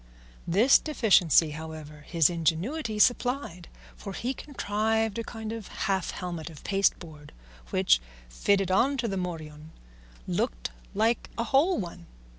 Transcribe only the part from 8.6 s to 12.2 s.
on to the morion, looked like a whole one.